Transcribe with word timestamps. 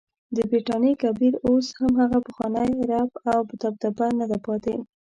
د 0.35 0.37
برټانیا 0.49 0.93
کبیر 1.03 1.33
هم 1.35 1.41
اوس 1.47 1.67
هغه 2.01 2.17
پخوانی 2.25 2.71
رعب 2.89 3.11
او 3.31 3.39
دبدبه 3.61 4.05
نده 4.19 4.37
پاتې. 4.45 4.73